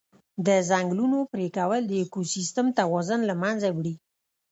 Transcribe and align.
د 0.47 0.47
ځنګلونو 0.69 1.19
پرېکول 1.31 1.81
د 1.87 1.93
اکوسیستم 2.03 2.67
توازن 2.79 3.19
له 3.29 3.35
منځه 3.43 3.67
وړي. 3.77 3.93